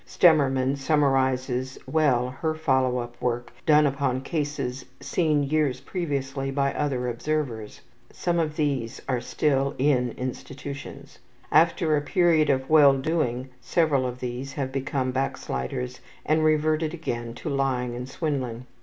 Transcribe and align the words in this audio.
Stemmermann 0.03 0.75
summarizes 0.77 1.77
well 1.85 2.31
her 2.41 2.55
follow 2.55 2.97
up 2.97 3.21
work 3.21 3.53
done 3.67 3.85
upon 3.85 4.21
cases 4.21 4.83
seen 4.99 5.43
years 5.43 5.79
previously 5.79 6.49
by 6.49 6.73
other 6.73 7.07
observers. 7.07 7.81
Some 8.11 8.39
of 8.39 8.55
these 8.55 8.99
are 9.07 9.21
still 9.21 9.75
in 9.77 10.13
institutions. 10.17 11.19
After 11.51 11.95
a 11.95 12.01
period 12.01 12.49
of 12.49 12.67
well 12.67 12.97
doing 12.97 13.49
several 13.61 14.07
of 14.07 14.21
these 14.21 14.53
have 14.53 14.71
become 14.71 15.11
backsliders 15.11 15.99
and 16.25 16.43
reverted 16.43 16.95
again 16.95 17.35
to 17.35 17.49
lying 17.49 17.93
and 17.95 18.09
swindling. 18.09 18.65